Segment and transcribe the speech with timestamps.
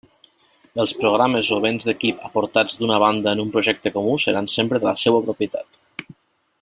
[0.83, 4.89] Els programes o béns d'equip aportats d'una banda en un projecte comú seran sempre de
[4.91, 5.81] la seua propietat.